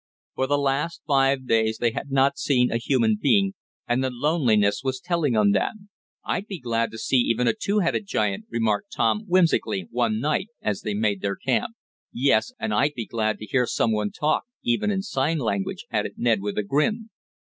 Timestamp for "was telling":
4.83-5.35